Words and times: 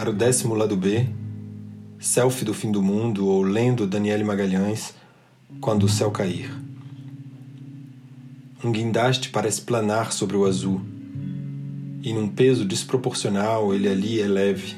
para 0.00 0.08
o 0.08 0.14
décimo 0.14 0.54
lado 0.54 0.78
B, 0.78 1.06
selfie 1.98 2.42
do 2.42 2.54
fim 2.54 2.72
do 2.72 2.82
mundo 2.82 3.26
ou 3.26 3.42
lendo 3.42 3.86
Daniele 3.86 4.24
Magalhães, 4.24 4.94
quando 5.60 5.84
o 5.84 5.90
céu 5.90 6.10
cair. 6.10 6.50
Um 8.64 8.72
guindaste 8.72 9.28
parece 9.28 9.60
planar 9.60 10.10
sobre 10.10 10.38
o 10.38 10.46
azul, 10.46 10.80
e 12.02 12.14
num 12.14 12.28
peso 12.28 12.64
desproporcional 12.64 13.74
ele 13.74 13.90
ali 13.90 14.22
é 14.22 14.26
leve. 14.26 14.74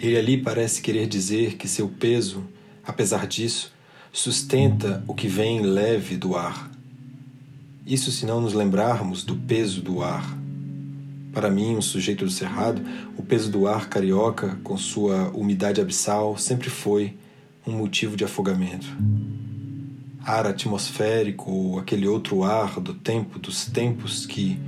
Ele 0.00 0.16
ali 0.16 0.36
parece 0.36 0.82
querer 0.82 1.06
dizer 1.06 1.54
que 1.54 1.68
seu 1.68 1.88
peso, 1.88 2.42
apesar 2.84 3.28
disso, 3.28 3.72
sustenta 4.12 5.04
o 5.06 5.14
que 5.14 5.28
vem 5.28 5.60
leve 5.60 6.16
do 6.16 6.34
ar. 6.34 6.68
Isso 7.86 8.10
se 8.10 8.26
não 8.26 8.40
nos 8.40 8.54
lembrarmos 8.54 9.22
do 9.22 9.36
peso 9.36 9.80
do 9.80 10.02
ar. 10.02 10.41
Para 11.32 11.50
mim, 11.50 11.76
um 11.76 11.82
sujeito 11.82 12.24
do 12.24 12.30
cerrado, 12.30 12.82
o 13.16 13.22
peso 13.22 13.50
do 13.50 13.66
ar 13.66 13.88
carioca, 13.88 14.58
com 14.62 14.76
sua 14.76 15.30
umidade 15.30 15.80
abissal, 15.80 16.36
sempre 16.36 16.68
foi 16.68 17.14
um 17.66 17.72
motivo 17.72 18.16
de 18.16 18.24
afogamento 18.24 18.86
ar 20.24 20.46
atmosférico 20.46 21.50
ou 21.50 21.78
aquele 21.78 22.06
outro 22.06 22.44
ar 22.44 22.80
do 22.80 22.94
tempo, 22.94 23.38
dos 23.38 23.66
tempos 23.66 24.26
que 24.26 24.58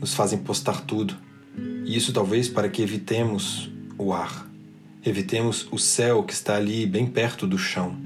nos 0.00 0.14
fazem 0.14 0.38
postar 0.38 0.82
tudo. 0.82 1.14
E 1.84 1.96
isso 1.96 2.12
talvez 2.12 2.48
para 2.48 2.68
que 2.68 2.82
evitemos 2.82 3.70
o 3.96 4.12
ar, 4.12 4.48
evitemos 5.04 5.66
o 5.70 5.78
céu 5.78 6.22
que 6.22 6.32
está 6.32 6.56
ali 6.56 6.86
bem 6.86 7.06
perto 7.06 7.46
do 7.46 7.58
chão. 7.58 7.96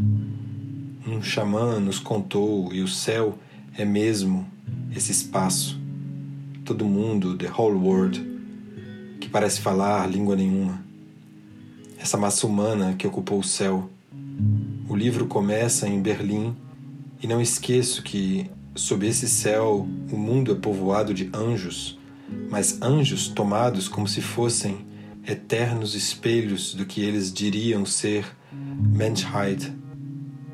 Um 1.07 1.23
xamã 1.23 1.79
nos 1.81 1.99
contou 1.99 2.73
e 2.73 2.81
o 2.81 2.89
céu 2.89 3.39
é 3.77 3.85
mesmo 3.85 4.47
esse 4.95 5.13
espaço. 5.13 5.82
Todo 6.65 6.85
mundo, 6.85 7.37
the 7.37 7.49
whole 7.49 7.77
world, 7.77 8.21
que 9.21 9.29
parece 9.29 9.61
falar 9.61 10.07
língua 10.09 10.37
nenhuma. 10.37 10.83
Essa 11.99 12.17
massa 12.17 12.47
humana 12.47 12.95
que 12.97 13.07
ocupou 13.07 13.39
o 13.39 13.45
céu. 13.45 13.91
O 14.89 14.95
livro 14.95 15.27
começa 15.27 15.89
em 15.89 16.01
Berlim 16.01 16.57
e 17.23 17.27
não 17.27 17.41
esqueço 17.41 18.03
que, 18.03 18.51
sob 18.75 19.07
esse 19.07 19.29
céu, 19.29 19.87
o 20.11 20.17
mundo 20.17 20.53
é 20.53 20.55
povoado 20.55 21.13
de 21.13 21.31
anjos, 21.35 21.99
mas 22.51 22.81
anjos 22.83 23.29
tomados 23.29 23.89
como 23.89 24.09
se 24.09 24.21
fossem 24.21 24.87
eternos 25.27 25.95
espelhos 25.95 26.75
do 26.75 26.85
que 26.85 27.01
eles 27.01 27.33
diriam 27.33 27.87
ser 27.87 28.27
Menschheit, 28.53 29.73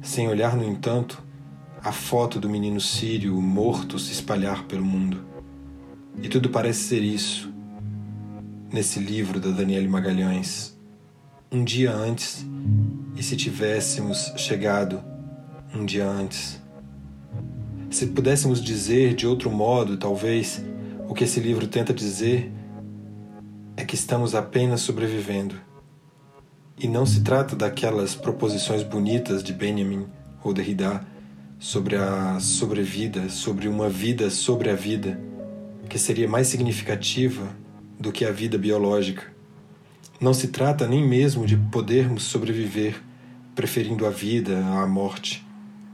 sem 0.03 0.29
olhar, 0.29 0.57
no 0.57 0.65
entanto, 0.65 1.23
a 1.83 1.93
foto 1.93 2.39
do 2.39 2.49
menino 2.49 2.81
sírio 2.81 3.35
morto 3.41 3.99
se 3.99 4.13
espalhar 4.13 4.65
pelo 4.65 4.85
mundo. 4.85 5.25
E 6.23 6.29
tudo 6.29 6.51
parece 6.51 6.81
ser 6.81 7.03
isso, 7.03 7.53
nesse 8.73 8.99
livro 8.99 9.39
da 9.39 9.51
Daniele 9.51 9.87
Magalhães. 9.87 10.77
Um 11.51 11.65
dia 11.65 11.93
antes, 11.93 12.45
e 13.17 13.23
se 13.23 13.37
tivéssemos 13.37 14.33
chegado 14.37 15.03
um 15.75 15.85
dia 15.85 16.07
antes. 16.07 16.61
Se 17.91 18.09
pudéssemos 18.09 18.61
dizer 18.61 19.15
de 19.15 19.27
outro 19.27 19.51
modo, 19.51 19.97
talvez, 19.97 20.63
o 21.09 21.15
que 21.15 21.25
esse 21.25 21.41
livro 21.41 21.67
tenta 21.67 21.95
dizer 21.95 22.53
é 23.77 23.85
que 23.85 23.95
estamos 23.95 24.35
apenas 24.35 24.81
sobrevivendo. 24.81 25.55
E 26.77 26.87
não 26.87 27.07
se 27.07 27.23
trata 27.23 27.57
daquelas 27.57 28.15
proposições 28.15 28.83
bonitas 28.83 29.43
de 29.43 29.53
Benjamin 29.53 30.07
ou 30.43 30.53
Derrida 30.53 31.07
sobre 31.59 31.97
a 31.97 32.39
sobrevida, 32.41 33.29
sobre 33.29 33.69
uma 33.69 33.89
vida 33.89 34.31
sobre 34.31 34.69
a 34.71 34.75
vida, 34.75 35.19
que 35.89 35.99
seria 35.99 36.29
mais 36.29 36.47
significativa 36.49 37.49
do 37.99 38.13
que 38.13 38.25
a 38.25 38.31
vida 38.31 38.57
biológica. 38.59 39.25
Não 40.21 40.35
se 40.35 40.49
trata 40.49 40.87
nem 40.87 41.07
mesmo 41.07 41.47
de 41.47 41.57
podermos 41.57 42.25
sobreviver 42.25 43.03
preferindo 43.55 44.07
a 44.07 44.11
vida 44.11 44.59
à 44.59 44.87
morte 44.87 45.47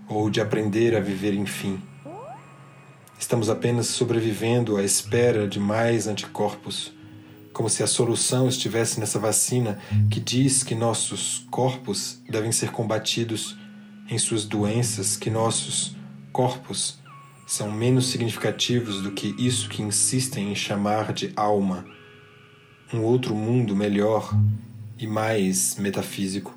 ou 0.09 0.29
de 0.29 0.41
aprender 0.41 0.95
a 0.97 1.01
viver 1.01 1.35
enfim. 1.35 1.81
Estamos 3.19 3.49
apenas 3.49 3.87
sobrevivendo 3.87 4.77
à 4.77 4.83
espera 4.83 5.49
de 5.49 5.59
mais 5.59 6.07
anticorpos, 6.07 6.93
como 7.53 7.71
se 7.71 7.83
a 7.83 7.87
solução 7.87 8.49
estivesse 8.49 8.99
nessa 8.99 9.19
vacina 9.19 9.79
que 10.11 10.21
diz 10.21 10.63
que 10.63 10.75
nossos 10.75 11.47
corpos 11.51 12.21
devem 12.29 12.53
ser 12.53 12.71
combatidos 12.71 13.57
em 14.11 14.19
suas 14.19 14.45
doenças, 14.45 15.17
que 15.17 15.31
nossos 15.31 15.97
corpos 16.33 16.99
são 17.47 17.71
menos 17.71 18.07
significativos 18.07 19.03
do 19.03 19.13
que 19.13 19.35
isso 19.39 19.69
que 19.69 19.83
insistem 19.83 20.51
em 20.51 20.55
chamar 20.55 21.13
de 21.13 21.33
alma, 21.37 21.85
um 22.93 23.03
outro 23.03 23.35
mundo 23.35 23.75
melhor 23.75 24.33
e 24.99 25.07
mais 25.07 25.77
metafísico, 25.77 26.57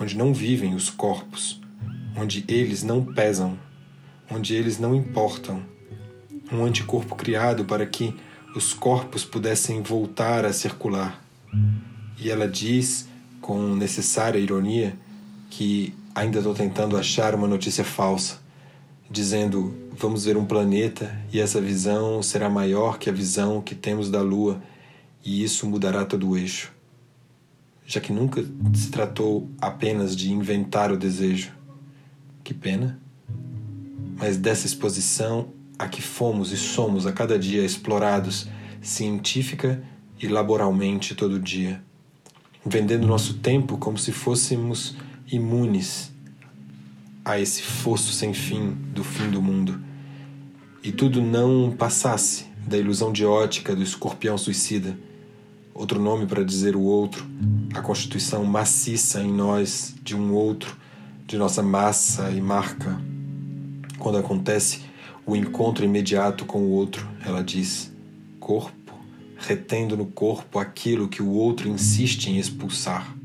onde 0.00 0.16
não 0.16 0.32
vivem 0.32 0.74
os 0.74 0.90
corpos 0.90 1.60
onde 2.16 2.44
eles 2.48 2.82
não 2.82 3.04
pesam, 3.04 3.58
onde 4.30 4.54
eles 4.54 4.78
não 4.78 4.94
importam. 4.94 5.62
Um 6.50 6.64
anticorpo 6.64 7.14
criado 7.14 7.64
para 7.64 7.84
que 7.84 8.14
os 8.54 8.72
corpos 8.72 9.24
pudessem 9.24 9.82
voltar 9.82 10.44
a 10.44 10.52
circular. 10.52 11.22
E 12.18 12.30
ela 12.30 12.48
diz, 12.48 13.06
com 13.40 13.74
necessária 13.74 14.38
ironia, 14.38 14.96
que 15.50 15.92
ainda 16.14 16.38
estou 16.38 16.54
tentando 16.54 16.96
achar 16.96 17.34
uma 17.34 17.46
notícia 17.46 17.84
falsa, 17.84 18.38
dizendo: 19.10 19.74
vamos 19.98 20.24
ver 20.24 20.36
um 20.36 20.44
planeta 20.44 21.18
e 21.32 21.40
essa 21.40 21.60
visão 21.60 22.22
será 22.22 22.50
maior 22.50 22.98
que 22.98 23.08
a 23.08 23.12
visão 23.12 23.60
que 23.60 23.74
temos 23.74 24.10
da 24.10 24.20
Lua, 24.20 24.62
e 25.24 25.42
isso 25.42 25.66
mudará 25.66 26.04
todo 26.04 26.28
o 26.28 26.36
eixo. 26.36 26.72
Já 27.86 28.00
que 28.00 28.12
nunca 28.12 28.44
se 28.74 28.90
tratou 28.90 29.48
apenas 29.60 30.14
de 30.14 30.32
inventar 30.32 30.92
o 30.92 30.96
desejo, 30.96 31.52
que 32.44 32.52
pena. 32.52 33.00
Mas 34.16 34.36
dessa 34.36 34.66
exposição 34.66 35.48
a 35.78 35.88
que 35.88 36.02
fomos 36.02 36.52
e 36.52 36.56
somos 36.56 37.06
a 37.06 37.12
cada 37.12 37.38
dia 37.38 37.64
explorados 37.64 38.48
científica 38.80 39.82
e 40.20 40.26
laboralmente 40.28 41.14
todo 41.14 41.38
dia, 41.38 41.82
vendendo 42.64 43.06
nosso 43.06 43.34
tempo 43.34 43.76
como 43.78 43.98
se 43.98 44.12
fôssemos 44.12 44.96
imunes 45.30 46.12
a 47.26 47.40
esse 47.40 47.60
fosso 47.60 48.12
sem 48.12 48.32
fim 48.32 48.70
do 48.94 49.02
fim 49.02 49.28
do 49.28 49.42
mundo, 49.42 49.80
e 50.80 50.92
tudo 50.92 51.20
não 51.20 51.74
passasse 51.76 52.46
da 52.64 52.78
ilusão 52.78 53.12
de 53.12 53.24
ótica 53.24 53.74
do 53.74 53.82
escorpião 53.82 54.38
suicida, 54.38 54.96
outro 55.74 56.00
nome 56.00 56.24
para 56.24 56.44
dizer 56.44 56.76
o 56.76 56.82
outro, 56.82 57.26
a 57.74 57.82
constituição 57.82 58.44
maciça 58.44 59.20
em 59.20 59.32
nós 59.32 59.92
de 60.04 60.14
um 60.14 60.32
outro 60.32 60.76
de 61.26 61.36
nossa 61.36 61.64
massa 61.64 62.30
e 62.30 62.40
marca. 62.40 62.96
Quando 63.98 64.18
acontece 64.18 64.82
o 65.26 65.34
encontro 65.34 65.84
imediato 65.84 66.44
com 66.44 66.60
o 66.60 66.70
outro, 66.70 67.08
ela 67.24 67.42
diz: 67.42 67.92
corpo, 68.38 68.94
retendo 69.36 69.96
no 69.96 70.06
corpo 70.06 70.60
aquilo 70.60 71.08
que 71.08 71.20
o 71.20 71.30
outro 71.30 71.68
insiste 71.68 72.28
em 72.28 72.38
expulsar. 72.38 73.15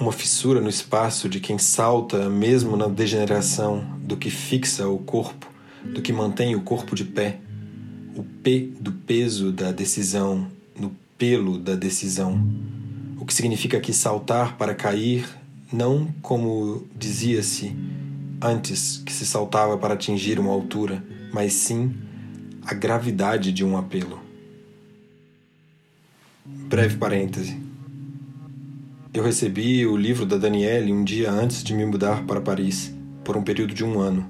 Uma 0.00 0.12
fissura 0.12 0.60
no 0.60 0.68
espaço 0.68 1.28
de 1.28 1.40
quem 1.40 1.58
salta, 1.58 2.30
mesmo 2.30 2.76
na 2.76 2.86
degeneração, 2.86 3.84
do 4.00 4.16
que 4.16 4.30
fixa 4.30 4.88
o 4.88 4.98
corpo, 4.98 5.50
do 5.84 6.00
que 6.00 6.12
mantém 6.12 6.54
o 6.54 6.60
corpo 6.60 6.94
de 6.94 7.04
pé. 7.04 7.40
O 8.14 8.22
P 8.22 8.70
do 8.80 8.92
peso 8.92 9.50
da 9.50 9.72
decisão, 9.72 10.46
no 10.78 10.94
pelo 11.18 11.58
da 11.58 11.74
decisão. 11.74 12.40
O 13.18 13.26
que 13.26 13.34
significa 13.34 13.80
que 13.80 13.92
saltar 13.92 14.56
para 14.56 14.72
cair 14.72 15.28
não 15.72 16.06
como 16.22 16.86
dizia-se 16.96 17.74
antes 18.40 19.02
que 19.04 19.12
se 19.12 19.26
saltava 19.26 19.76
para 19.76 19.94
atingir 19.94 20.38
uma 20.38 20.52
altura, 20.52 21.04
mas 21.32 21.54
sim 21.54 21.92
a 22.64 22.72
gravidade 22.72 23.52
de 23.52 23.64
um 23.64 23.76
apelo. 23.76 24.20
Breve 26.46 26.96
parêntese. 26.96 27.67
Eu 29.12 29.22
recebi 29.22 29.86
o 29.86 29.96
livro 29.96 30.26
da 30.26 30.36
Daniele 30.36 30.92
um 30.92 31.02
dia 31.02 31.30
antes 31.30 31.64
de 31.64 31.74
me 31.74 31.84
mudar 31.84 32.24
para 32.24 32.40
Paris, 32.40 32.94
por 33.24 33.36
um 33.36 33.42
período 33.42 33.72
de 33.72 33.84
um 33.84 33.98
ano. 33.98 34.28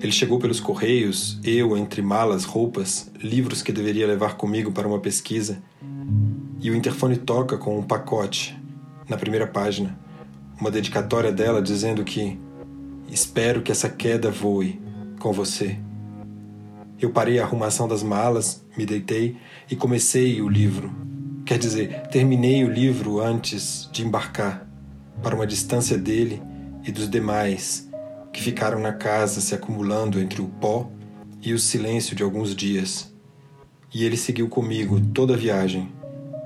Ele 0.00 0.12
chegou 0.12 0.38
pelos 0.38 0.60
correios, 0.60 1.40
eu, 1.42 1.76
entre 1.76 2.02
malas, 2.02 2.44
roupas, 2.44 3.10
livros 3.22 3.62
que 3.62 3.72
deveria 3.72 4.06
levar 4.06 4.36
comigo 4.36 4.70
para 4.70 4.86
uma 4.86 5.00
pesquisa, 5.00 5.62
e 6.60 6.70
o 6.70 6.74
interfone 6.74 7.16
toca 7.16 7.56
com 7.56 7.78
um 7.78 7.82
pacote, 7.82 8.54
na 9.08 9.16
primeira 9.16 9.46
página 9.46 9.98
uma 10.60 10.70
dedicatória 10.70 11.32
dela 11.32 11.60
dizendo 11.60 12.04
que 12.04 12.38
espero 13.10 13.62
que 13.62 13.72
essa 13.72 13.88
queda 13.88 14.30
voe 14.30 14.80
com 15.18 15.32
você. 15.32 15.78
Eu 17.00 17.10
parei 17.10 17.38
a 17.38 17.44
arrumação 17.44 17.88
das 17.88 18.02
malas, 18.02 18.64
me 18.76 18.86
deitei 18.86 19.36
e 19.70 19.74
comecei 19.74 20.40
o 20.40 20.48
livro. 20.48 20.92
Quer 21.44 21.58
dizer, 21.58 22.06
terminei 22.08 22.64
o 22.64 22.72
livro 22.72 23.20
antes 23.20 23.86
de 23.92 24.02
embarcar 24.02 24.66
para 25.22 25.34
uma 25.34 25.46
distância 25.46 25.98
dele 25.98 26.42
e 26.82 26.90
dos 26.90 27.06
demais 27.08 27.86
que 28.32 28.40
ficaram 28.40 28.80
na 28.80 28.94
casa 28.94 29.42
se 29.42 29.54
acumulando 29.54 30.18
entre 30.18 30.40
o 30.40 30.48
pó 30.48 30.90
e 31.42 31.52
o 31.52 31.58
silêncio 31.58 32.16
de 32.16 32.22
alguns 32.22 32.56
dias. 32.56 33.14
E 33.92 34.04
ele 34.04 34.16
seguiu 34.16 34.48
comigo 34.48 34.98
toda 35.12 35.34
a 35.34 35.36
viagem. 35.36 35.92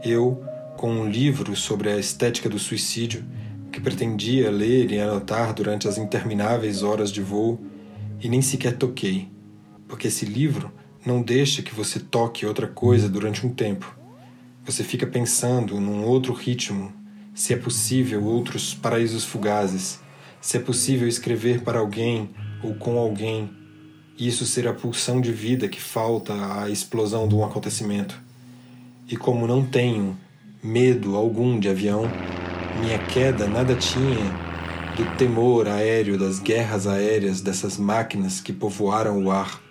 Eu 0.04 0.42
com 0.76 0.90
um 0.90 1.08
livro 1.08 1.54
sobre 1.54 1.90
a 1.90 1.96
estética 1.96 2.48
do 2.48 2.58
suicídio 2.58 3.24
que 3.70 3.80
pretendia 3.80 4.50
ler 4.50 4.90
e 4.90 4.98
anotar 4.98 5.54
durante 5.54 5.86
as 5.86 5.96
intermináveis 5.96 6.82
horas 6.82 7.12
de 7.12 7.22
voo 7.22 7.60
e 8.20 8.28
nem 8.28 8.42
sequer 8.42 8.76
toquei, 8.76 9.30
porque 9.86 10.08
esse 10.08 10.24
livro 10.24 10.72
não 11.06 11.22
deixa 11.22 11.62
que 11.62 11.72
você 11.74 12.00
toque 12.00 12.44
outra 12.44 12.66
coisa 12.66 13.08
durante 13.08 13.46
um 13.46 13.50
tempo. 13.50 13.96
Você 14.68 14.84
fica 14.84 15.06
pensando 15.06 15.80
num 15.80 16.04
outro 16.04 16.34
ritmo, 16.34 16.92
se 17.32 17.54
é 17.54 17.56
possível 17.56 18.22
outros 18.22 18.74
paraísos 18.74 19.24
fugazes, 19.24 19.98
se 20.42 20.58
é 20.58 20.60
possível 20.60 21.08
escrever 21.08 21.62
para 21.62 21.78
alguém 21.78 22.28
ou 22.62 22.74
com 22.74 22.98
alguém, 22.98 23.48
isso 24.18 24.44
ser 24.44 24.68
a 24.68 24.74
pulsão 24.74 25.22
de 25.22 25.32
vida 25.32 25.68
que 25.68 25.80
falta 25.80 26.34
à 26.60 26.68
explosão 26.68 27.26
de 27.26 27.34
um 27.34 27.42
acontecimento. 27.42 28.20
E 29.08 29.16
como 29.16 29.46
não 29.46 29.64
tenho 29.64 30.18
medo 30.62 31.16
algum 31.16 31.58
de 31.58 31.70
avião, 31.70 32.02
minha 32.78 32.98
queda 32.98 33.46
nada 33.46 33.74
tinha 33.74 34.30
do 34.98 35.16
temor 35.16 35.66
aéreo 35.66 36.18
das 36.18 36.38
guerras 36.38 36.86
aéreas 36.86 37.40
dessas 37.40 37.78
máquinas 37.78 38.38
que 38.38 38.52
povoaram 38.52 39.24
o 39.24 39.30
ar. 39.30 39.62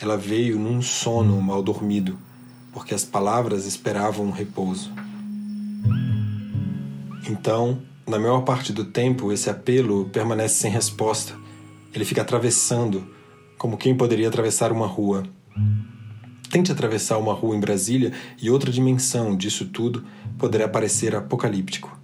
Ela 0.00 0.16
veio 0.16 0.60
num 0.60 0.80
sono 0.80 1.42
mal 1.42 1.60
dormido, 1.60 2.16
porque 2.72 2.94
as 2.94 3.04
palavras 3.04 3.66
esperavam 3.66 4.26
um 4.26 4.30
repouso. 4.30 4.90
Então, 7.28 7.80
na 8.06 8.18
maior 8.18 8.42
parte 8.42 8.72
do 8.72 8.84
tempo, 8.84 9.32
esse 9.32 9.48
apelo 9.48 10.08
permanece 10.10 10.56
sem 10.56 10.70
resposta. 10.70 11.34
Ele 11.94 12.04
fica 12.04 12.22
atravessando, 12.22 13.06
como 13.58 13.76
quem 13.76 13.96
poderia 13.96 14.28
atravessar 14.28 14.72
uma 14.72 14.86
rua. 14.86 15.22
Tente 16.50 16.72
atravessar 16.72 17.18
uma 17.18 17.32
rua 17.32 17.56
em 17.56 17.60
Brasília 17.60 18.12
e 18.40 18.50
outra 18.50 18.70
dimensão 18.70 19.36
disso 19.36 19.66
tudo 19.66 20.04
poderá 20.38 20.68
parecer 20.68 21.14
apocalíptico 21.14 22.02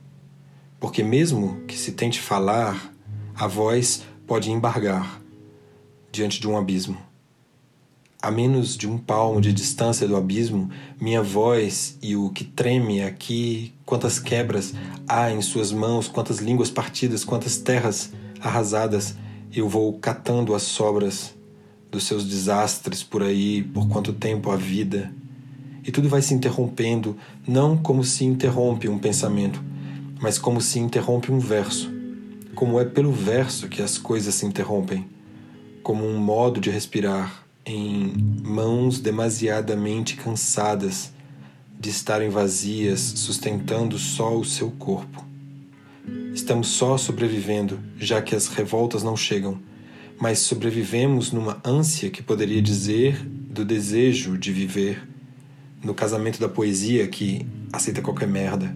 porque, 0.80 1.02
mesmo 1.02 1.60
que 1.66 1.76
se 1.76 1.92
tente 1.92 2.20
falar, 2.20 2.92
a 3.34 3.46
voz 3.46 4.04
pode 4.26 4.50
embargar 4.50 5.20
diante 6.10 6.40
de 6.40 6.48
um 6.48 6.56
abismo. 6.56 7.07
A 8.20 8.32
menos 8.32 8.76
de 8.76 8.88
um 8.88 8.98
palmo 8.98 9.40
de 9.40 9.52
distância 9.52 10.08
do 10.08 10.16
abismo, 10.16 10.68
minha 11.00 11.22
voz 11.22 11.96
e 12.02 12.16
o 12.16 12.30
que 12.30 12.42
treme 12.42 13.00
aqui, 13.00 13.72
quantas 13.86 14.18
quebras 14.18 14.74
há 15.06 15.30
em 15.30 15.40
suas 15.40 15.70
mãos, 15.70 16.08
quantas 16.08 16.38
línguas 16.38 16.68
partidas, 16.68 17.22
quantas 17.22 17.58
terras 17.58 18.12
arrasadas, 18.40 19.14
eu 19.54 19.68
vou 19.68 19.92
catando 20.00 20.52
as 20.52 20.64
sobras 20.64 21.32
dos 21.92 22.02
seus 22.08 22.24
desastres 22.24 23.04
por 23.04 23.22
aí, 23.22 23.62
por 23.62 23.88
quanto 23.88 24.12
tempo 24.12 24.50
a 24.50 24.56
vida. 24.56 25.12
E 25.86 25.92
tudo 25.92 26.08
vai 26.08 26.20
se 26.20 26.34
interrompendo, 26.34 27.16
não 27.46 27.76
como 27.76 28.02
se 28.02 28.24
interrompe 28.24 28.88
um 28.88 28.98
pensamento, 28.98 29.62
mas 30.20 30.40
como 30.40 30.60
se 30.60 30.80
interrompe 30.80 31.30
um 31.30 31.38
verso, 31.38 31.88
como 32.56 32.80
é 32.80 32.84
pelo 32.84 33.12
verso 33.12 33.68
que 33.68 33.80
as 33.80 33.96
coisas 33.96 34.34
se 34.34 34.44
interrompem, 34.44 35.06
como 35.84 36.04
um 36.04 36.18
modo 36.18 36.60
de 36.60 36.68
respirar 36.68 37.47
em 37.68 38.12
mãos 38.42 38.98
demasiadamente 38.98 40.16
cansadas 40.16 41.12
de 41.78 41.90
estarem 41.90 42.28
vazias, 42.28 43.00
sustentando 43.00 43.98
só 43.98 44.36
o 44.36 44.44
seu 44.44 44.70
corpo. 44.72 45.24
Estamos 46.34 46.68
só 46.68 46.96
sobrevivendo, 46.98 47.78
já 47.96 48.20
que 48.20 48.34
as 48.34 48.48
revoltas 48.48 49.02
não 49.02 49.16
chegam, 49.16 49.60
mas 50.20 50.40
sobrevivemos 50.40 51.30
numa 51.30 51.60
ânsia 51.64 52.10
que 52.10 52.22
poderia 52.22 52.60
dizer 52.60 53.24
do 53.24 53.64
desejo 53.64 54.36
de 54.36 54.52
viver, 54.52 55.06
no 55.84 55.94
casamento 55.94 56.40
da 56.40 56.48
poesia 56.48 57.06
que 57.06 57.46
aceita 57.72 58.02
qualquer 58.02 58.26
merda 58.26 58.74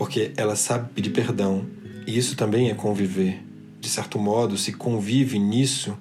porque 0.00 0.32
ela 0.34 0.56
sabe 0.56 0.88
pedir 0.94 1.10
perdão, 1.10 1.66
e 2.06 2.16
isso 2.16 2.34
também 2.34 2.70
é 2.70 2.74
conviver. 2.74 3.44
De 3.78 3.86
certo 3.86 4.18
modo, 4.18 4.56
se 4.56 4.72
convive 4.72 5.38
nisso 5.38 5.94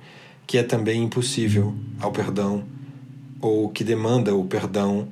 que 0.50 0.57
é 0.57 0.63
também 0.63 1.04
impossível 1.04 1.75
ao 2.00 2.12
perdão, 2.12 2.63
ou 3.40 3.69
que 3.69 3.84
demanda 3.84 4.34
o 4.34 4.44
perdão 4.46 5.07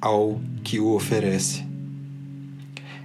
ao 0.00 0.40
que 0.64 0.80
o 0.80 0.92
oferece. 0.92 1.64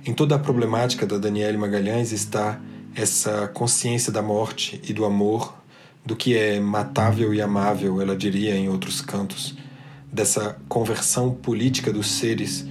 Em 0.04 0.12
toda 0.12 0.34
a 0.34 0.40
problemática 0.40 1.06
da 1.06 1.20
Daniele 1.20 1.60
Magalhães 1.60 2.12
está 2.12 2.60
essa 2.96 3.48
consciência 3.48 4.12
da 4.12 4.24
morte 4.24 4.82
e 4.90 4.92
do 4.92 5.06
amor, 5.06 5.56
do 6.04 6.16
que 6.16 6.36
é 6.36 6.60
matável 6.60 7.32
e 7.32 7.40
amável, 7.40 8.02
ela 8.02 8.18
diria 8.18 8.56
em 8.56 8.68
outros 8.68 9.00
cantos, 9.00 9.56
dessa 10.12 10.58
conversão 10.68 11.32
política 11.32 11.94
dos 11.94 12.10
seres 12.10 12.66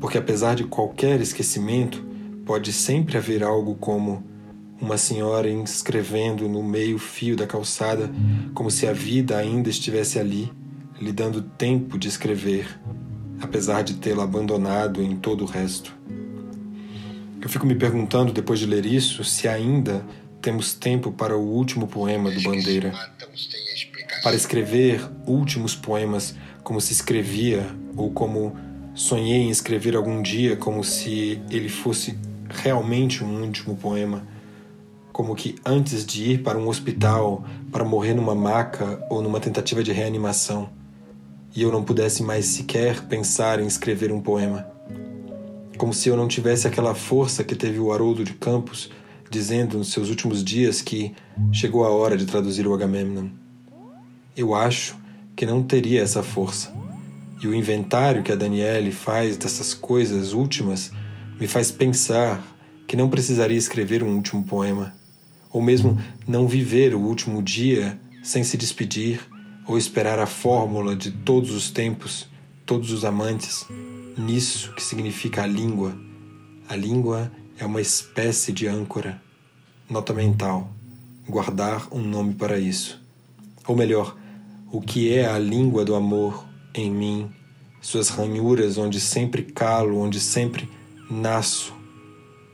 porque 0.00 0.16
apesar 0.16 0.54
de 0.54 0.64
qualquer 0.64 1.20
esquecimento, 1.20 2.02
pode 2.46 2.72
sempre 2.72 3.18
haver 3.18 3.44
algo 3.44 3.74
como 3.74 4.24
uma 4.80 4.96
senhora 4.96 5.48
escrevendo 5.48 6.48
no 6.48 6.62
meio-fio 6.62 7.36
da 7.36 7.46
calçada, 7.46 8.10
como 8.54 8.70
se 8.70 8.86
a 8.86 8.92
vida 8.92 9.36
ainda 9.36 9.68
estivesse 9.68 10.18
ali, 10.18 10.50
lhe 11.00 11.12
dando 11.12 11.42
tempo 11.42 11.98
de 11.98 12.08
escrever, 12.08 12.66
apesar 13.40 13.82
de 13.82 13.94
tê-la 13.94 14.24
abandonado 14.24 15.02
em 15.02 15.16
todo 15.16 15.42
o 15.42 15.46
resto. 15.46 15.94
Eu 17.40 17.48
fico 17.48 17.66
me 17.66 17.74
perguntando, 17.74 18.32
depois 18.32 18.58
de 18.58 18.66
ler 18.66 18.84
isso, 18.84 19.24
se 19.24 19.48
ainda 19.48 20.04
temos 20.40 20.74
tempo 20.74 21.12
para 21.12 21.36
o 21.36 21.40
último 21.40 21.86
poema 21.86 22.30
do 22.30 22.40
Bandeira. 22.42 22.92
Para 24.22 24.36
escrever 24.36 25.08
últimos 25.26 25.74
poemas 25.74 26.34
como 26.62 26.80
se 26.80 26.92
escrevia 26.92 27.66
ou 27.96 28.10
como 28.10 28.54
Sonhei 28.94 29.42
em 29.42 29.50
escrever 29.50 29.96
algum 29.96 30.20
dia 30.20 30.56
como 30.56 30.82
se 30.82 31.40
ele 31.50 31.68
fosse 31.68 32.18
realmente 32.48 33.22
um 33.22 33.42
último 33.42 33.76
poema, 33.76 34.26
como 35.20 35.36
que 35.36 35.56
antes 35.66 36.06
de 36.06 36.30
ir 36.30 36.42
para 36.42 36.56
um 36.56 36.66
hospital 36.66 37.44
para 37.70 37.84
morrer 37.84 38.14
numa 38.14 38.34
maca 38.34 39.04
ou 39.10 39.20
numa 39.20 39.38
tentativa 39.38 39.82
de 39.82 39.92
reanimação, 39.92 40.70
e 41.54 41.60
eu 41.60 41.70
não 41.70 41.84
pudesse 41.84 42.22
mais 42.22 42.46
sequer 42.46 43.02
pensar 43.02 43.60
em 43.60 43.66
escrever 43.66 44.10
um 44.12 44.22
poema. 44.22 44.66
Como 45.76 45.92
se 45.92 46.08
eu 46.08 46.16
não 46.16 46.26
tivesse 46.26 46.66
aquela 46.66 46.94
força 46.94 47.44
que 47.44 47.54
teve 47.54 47.78
o 47.78 47.92
Haroldo 47.92 48.24
de 48.24 48.32
Campos 48.32 48.88
dizendo 49.30 49.76
nos 49.76 49.92
seus 49.92 50.08
últimos 50.08 50.42
dias 50.42 50.80
que 50.80 51.14
chegou 51.52 51.84
a 51.84 51.90
hora 51.90 52.16
de 52.16 52.24
traduzir 52.24 52.66
o 52.66 52.72
Agamemnon. 52.72 53.28
Eu 54.34 54.54
acho 54.54 54.96
que 55.36 55.44
não 55.44 55.62
teria 55.62 56.00
essa 56.00 56.22
força 56.22 56.72
e 57.42 57.46
o 57.46 57.54
inventário 57.54 58.22
que 58.22 58.32
a 58.32 58.36
Daniele 58.36 58.90
faz 58.90 59.36
dessas 59.36 59.74
coisas 59.74 60.32
últimas 60.32 60.90
me 61.38 61.46
faz 61.46 61.70
pensar 61.70 62.42
que 62.86 62.96
não 62.96 63.10
precisaria 63.10 63.58
escrever 63.58 64.02
um 64.02 64.16
último 64.16 64.42
poema, 64.42 64.98
ou 65.52 65.60
mesmo 65.60 65.98
não 66.26 66.46
viver 66.46 66.94
o 66.94 67.00
último 67.00 67.42
dia 67.42 67.98
sem 68.22 68.44
se 68.44 68.56
despedir 68.56 69.20
ou 69.66 69.76
esperar 69.78 70.18
a 70.18 70.26
fórmula 70.26 70.96
de 70.96 71.10
todos 71.10 71.50
os 71.52 71.70
tempos, 71.70 72.28
todos 72.66 72.90
os 72.92 73.04
amantes, 73.04 73.66
nisso 74.16 74.72
que 74.74 74.82
significa 74.82 75.42
a 75.42 75.46
língua. 75.46 75.96
A 76.68 76.76
língua 76.76 77.30
é 77.58 77.64
uma 77.64 77.80
espécie 77.80 78.52
de 78.52 78.66
âncora. 78.66 79.20
Nota 79.88 80.12
mental: 80.12 80.70
guardar 81.28 81.88
um 81.92 82.00
nome 82.00 82.34
para 82.34 82.58
isso. 82.58 83.00
Ou 83.66 83.76
melhor, 83.76 84.16
o 84.72 84.80
que 84.80 85.12
é 85.12 85.26
a 85.26 85.38
língua 85.38 85.84
do 85.84 85.94
amor 85.94 86.44
em 86.74 86.90
mim, 86.90 87.30
suas 87.80 88.08
ranhuras 88.08 88.78
onde 88.78 89.00
sempre 89.00 89.42
calo, 89.42 89.98
onde 89.98 90.20
sempre 90.20 90.68
nasço, 91.10 91.74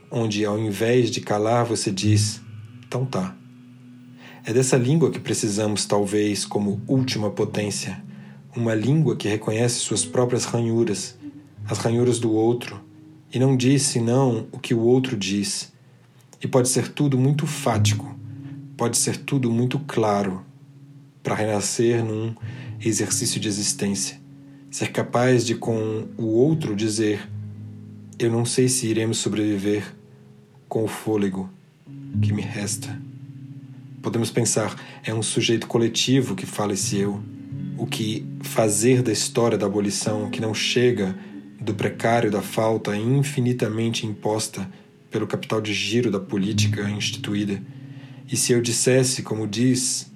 onde 0.09 0.45
ao 0.45 0.57
invés 0.57 1.11
de 1.11 1.21
calar 1.21 1.65
você 1.65 1.91
diz, 1.91 2.41
então 2.87 3.05
tá. 3.05 3.35
É 4.45 4.53
dessa 4.53 4.77
língua 4.77 5.11
que 5.11 5.19
precisamos, 5.19 5.85
talvez, 5.85 6.45
como 6.45 6.81
última 6.87 7.29
potência, 7.29 8.01
uma 8.55 8.73
língua 8.73 9.17
que 9.17 9.27
reconhece 9.27 9.75
suas 9.75 10.05
próprias 10.05 10.45
ranhuras, 10.45 11.19
as 11.69 11.79
ranhuras 11.79 12.17
do 12.17 12.31
outro, 12.31 12.81
e 13.33 13.37
não 13.37 13.57
diz 13.57 13.81
senão 13.81 14.47
o 14.53 14.57
que 14.57 14.73
o 14.73 14.79
outro 14.79 15.17
diz. 15.17 15.73
E 16.41 16.47
pode 16.47 16.69
ser 16.69 16.87
tudo 16.87 17.17
muito 17.17 17.45
fático, 17.45 18.17
pode 18.77 18.95
ser 18.95 19.17
tudo 19.17 19.51
muito 19.51 19.79
claro, 19.79 20.45
para 21.21 21.35
renascer 21.35 22.01
num 22.05 22.33
exercício 22.79 23.37
de 23.37 23.49
existência. 23.49 24.17
Ser 24.71 24.93
capaz 24.93 25.45
de, 25.45 25.55
com 25.55 26.07
o 26.17 26.25
outro, 26.25 26.73
dizer: 26.73 27.27
Eu 28.17 28.31
não 28.31 28.45
sei 28.45 28.69
se 28.69 28.87
iremos 28.87 29.17
sobreviver 29.17 29.93
com 30.69 30.85
o 30.85 30.87
fôlego 30.87 31.49
que 32.21 32.33
me 32.33 32.41
resta. 32.41 32.99
Podemos 34.01 34.31
pensar: 34.31 34.75
é 35.03 35.13
um 35.13 35.21
sujeito 35.21 35.67
coletivo 35.67 36.35
que 36.35 36.45
fala 36.45 36.73
esse 36.73 36.97
eu. 36.97 37.21
O 37.77 37.85
que 37.85 38.25
fazer 38.41 39.01
da 39.01 39.11
história 39.11 39.57
da 39.57 39.65
abolição 39.65 40.29
que 40.29 40.41
não 40.41 40.53
chega 40.53 41.15
do 41.59 41.73
precário 41.73 42.31
da 42.31 42.41
falta 42.41 42.95
infinitamente 42.95 44.05
imposta 44.05 44.67
pelo 45.11 45.27
capital 45.27 45.61
de 45.61 45.73
giro 45.73 46.11
da 46.11 46.19
política 46.19 46.89
instituída. 46.89 47.61
E 48.31 48.35
se 48.35 48.51
eu 48.51 48.61
dissesse, 48.61 49.23
como 49.23 49.47
diz 49.47 50.11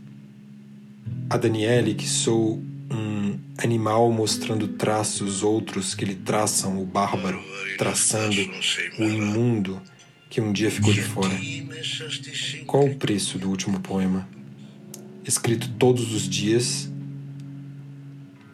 a 1.29 1.37
Daniele, 1.37 1.93
que 1.93 2.07
sou 2.07 2.61
um 2.89 3.39
animal 3.57 4.11
mostrando 4.11 4.67
traços 4.67 5.43
outros 5.43 5.95
que 5.95 6.03
lhe 6.03 6.15
traçam 6.15 6.81
o 6.81 6.85
bárbaro, 6.85 7.39
traçando 7.77 8.41
o 8.99 9.03
imundo 9.03 9.81
que 10.31 10.39
um 10.39 10.53
dia 10.53 10.71
ficou 10.71 10.93
de 10.93 11.01
fora. 11.01 11.37
Qual 12.65 12.85
o 12.85 12.95
preço 12.95 13.37
do 13.37 13.49
último 13.49 13.81
poema? 13.81 14.27
Escrito 15.25 15.69
todos 15.77 16.13
os 16.13 16.27
dias, 16.27 16.89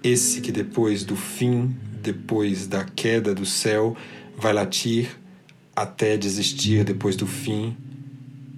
esse 0.03 0.41
que 0.41 0.51
depois 0.51 1.03
do 1.03 1.15
fim, 1.15 1.75
depois 2.01 2.65
da 2.65 2.83
queda 2.83 3.33
do 3.33 3.45
céu, 3.45 3.95
vai 4.35 4.53
latir 4.53 5.07
até 5.75 6.17
desistir 6.17 6.83
depois 6.83 7.15
do 7.15 7.27
fim, 7.27 7.77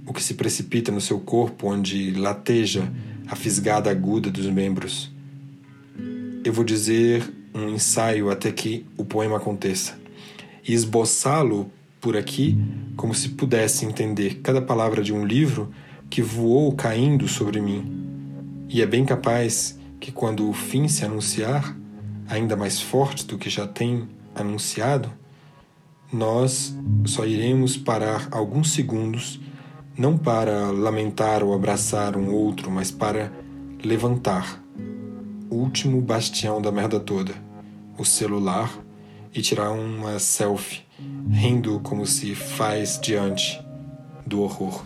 o 0.06 0.14
que 0.14 0.24
se 0.24 0.36
precipita 0.36 0.90
no 0.90 1.02
seu 1.02 1.20
corpo, 1.20 1.68
onde 1.68 2.12
lateja 2.12 2.90
a 3.28 3.36
fisgada 3.36 3.92
aguda 3.92 4.32
dos 4.32 4.46
membros. 4.46 5.12
Eu 6.46 6.54
vou 6.54 6.64
dizer 6.64 7.30
um 7.54 7.68
ensaio 7.68 8.32
até 8.32 8.50
que 8.50 8.86
o 8.96 9.04
poema 9.04 9.36
aconteça, 9.36 10.00
e 10.66 10.74
esboçá-lo 10.74 11.70
por 12.00 12.16
aqui 12.16 12.58
como 12.96 13.14
se 13.14 13.30
pudesse 13.30 13.86
entender 13.86 14.42
cada 14.42 14.62
palavra 14.62 15.02
de 15.02 15.14
um 15.14 15.26
livro 15.26 15.72
que 16.10 16.22
voou 16.22 16.74
caindo 16.74 17.28
sobre 17.28 17.62
mim. 17.62 18.66
E 18.68 18.82
é 18.82 18.86
bem 18.86 19.06
capaz 19.06 19.80
que, 20.00 20.12
quando 20.12 20.50
o 20.50 20.54
fim 20.54 20.88
se 20.88 21.06
anunciar, 21.06 21.76
ainda 22.28 22.56
mais 22.56 22.82
forte 22.82 23.26
do 23.26 23.38
que 23.38 23.50
já 23.50 23.68
tem 23.68 24.08
anunciado, 24.34 25.12
nós 26.12 26.76
só 27.06 27.26
iremos 27.26 27.78
parar 27.78 28.28
alguns 28.32 28.72
segundos, 28.72 29.40
não 29.98 30.18
para 30.18 30.72
lamentar 30.72 31.44
ou 31.44 31.54
abraçar 31.54 32.16
um 32.16 32.34
outro, 32.34 32.72
mas 32.72 32.90
para 32.90 33.32
levantar 33.84 34.64
último 35.50 36.00
bastião 36.02 36.62
da 36.62 36.72
merda 36.72 37.00
toda, 37.00 37.34
o 37.98 38.06
celular, 38.06 38.72
e 39.34 39.42
tirar 39.42 39.72
uma 39.72 40.20
selfie, 40.20 40.82
rindo 41.30 41.80
como 41.82 42.06
se 42.06 42.36
faz 42.36 43.00
diante 43.02 43.60
do 44.26 44.42
horror. 44.42 44.84